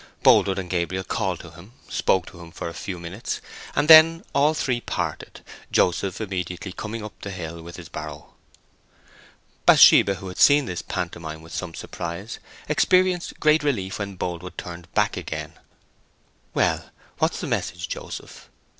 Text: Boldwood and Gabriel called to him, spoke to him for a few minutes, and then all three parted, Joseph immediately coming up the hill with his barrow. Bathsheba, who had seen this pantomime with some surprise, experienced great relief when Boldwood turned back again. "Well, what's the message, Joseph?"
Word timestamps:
Boldwood 0.23 0.57
and 0.57 0.67
Gabriel 0.67 1.03
called 1.03 1.41
to 1.41 1.51
him, 1.51 1.73
spoke 1.87 2.25
to 2.25 2.39
him 2.41 2.51
for 2.51 2.67
a 2.67 2.73
few 2.73 2.97
minutes, 2.99 3.39
and 3.75 3.87
then 3.87 4.25
all 4.33 4.55
three 4.55 4.81
parted, 4.81 5.41
Joseph 5.71 6.19
immediately 6.19 6.73
coming 6.73 7.03
up 7.03 7.13
the 7.21 7.29
hill 7.29 7.61
with 7.61 7.75
his 7.75 7.87
barrow. 7.87 8.33
Bathsheba, 9.67 10.15
who 10.15 10.29
had 10.29 10.39
seen 10.39 10.65
this 10.65 10.81
pantomime 10.81 11.43
with 11.43 11.53
some 11.53 11.75
surprise, 11.75 12.39
experienced 12.67 13.39
great 13.39 13.61
relief 13.61 13.99
when 13.99 14.15
Boldwood 14.17 14.57
turned 14.57 14.91
back 14.95 15.17
again. 15.17 15.53
"Well, 16.55 16.89
what's 17.19 17.39
the 17.39 17.45
message, 17.45 17.87
Joseph?" 17.87 18.49